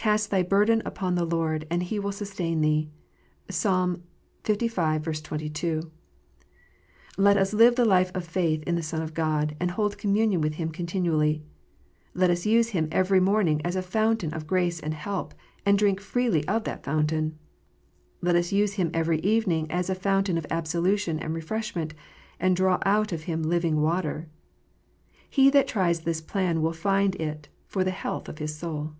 Cast 0.10 0.30
thy 0.30 0.42
burden 0.42 0.80
on 0.98 1.14
the 1.14 1.26
Lord, 1.26 1.66
and 1.70 1.82
He 1.82 1.98
will 1.98 2.10
sustain 2.10 2.62
thee." 2.62 2.88
(Psalm 3.50 4.02
Iv. 4.48 5.22
22.) 5.22 5.90
Let 7.18 7.36
us 7.36 7.52
live 7.52 7.76
the 7.76 7.84
life 7.84 8.10
of 8.14 8.24
faith 8.24 8.62
in 8.62 8.76
the 8.76 8.82
Son 8.82 9.02
of 9.02 9.12
God, 9.12 9.54
and 9.60 9.72
hold 9.72 9.98
communion 9.98 10.40
with 10.40 10.54
Him 10.54 10.70
continually. 10.70 11.42
Let 12.14 12.30
us 12.30 12.46
use 12.46 12.68
Him 12.70 12.88
every 12.90 13.20
morning 13.20 13.60
as 13.62 13.76
a 13.76 13.82
Fountain 13.82 14.32
of 14.32 14.46
grace 14.46 14.80
and 14.80 14.94
help, 14.94 15.34
and 15.66 15.76
drink 15.76 16.00
freely 16.00 16.48
of 16.48 16.64
that 16.64 16.82
Fountain. 16.82 17.38
Let 18.22 18.36
us 18.36 18.52
use 18.52 18.72
Him 18.80 18.90
every 18.94 19.18
evening 19.18 19.70
as 19.70 19.90
a 19.90 19.94
Fountain 19.94 20.38
of 20.38 20.46
absolution 20.48 21.18
and 21.18 21.34
refreshment, 21.34 21.92
and 22.40 22.56
draw 22.56 22.78
out 22.86 23.12
of 23.12 23.24
Him 23.24 23.42
living 23.42 23.82
water. 23.82 24.28
He 25.28 25.50
that 25.50 25.68
tries 25.68 26.00
this 26.00 26.22
plan 26.22 26.62
will 26.62 26.72
find 26.72 27.16
it 27.16 27.50
for 27.66 27.84
the 27.84 27.90
health 27.90 28.30
of 28.30 28.38
his 28.38 28.56
soul. 28.56 28.94